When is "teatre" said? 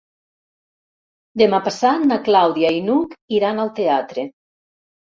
3.81-4.29